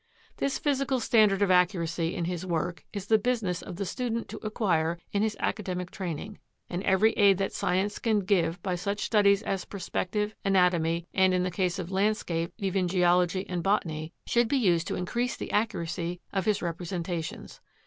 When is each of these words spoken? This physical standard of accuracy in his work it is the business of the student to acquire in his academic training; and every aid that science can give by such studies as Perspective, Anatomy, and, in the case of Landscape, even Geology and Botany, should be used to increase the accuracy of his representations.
This 0.37 0.57
physical 0.57 0.99
standard 0.99 1.43
of 1.43 1.51
accuracy 1.51 2.15
in 2.15 2.25
his 2.25 2.43
work 2.43 2.83
it 2.91 2.97
is 2.97 3.05
the 3.05 3.19
business 3.19 3.61
of 3.61 3.75
the 3.75 3.85
student 3.85 4.27
to 4.29 4.39
acquire 4.41 4.97
in 5.11 5.21
his 5.21 5.37
academic 5.39 5.91
training; 5.91 6.39
and 6.71 6.81
every 6.81 7.11
aid 7.11 7.37
that 7.37 7.53
science 7.53 7.99
can 7.99 8.21
give 8.21 8.59
by 8.63 8.73
such 8.73 9.01
studies 9.03 9.43
as 9.43 9.63
Perspective, 9.63 10.33
Anatomy, 10.43 11.05
and, 11.13 11.35
in 11.35 11.43
the 11.43 11.51
case 11.51 11.77
of 11.77 11.91
Landscape, 11.91 12.51
even 12.57 12.87
Geology 12.87 13.45
and 13.47 13.61
Botany, 13.61 14.11
should 14.25 14.47
be 14.47 14.57
used 14.57 14.87
to 14.87 14.95
increase 14.95 15.35
the 15.37 15.51
accuracy 15.51 16.19
of 16.33 16.45
his 16.45 16.63
representations. 16.63 17.61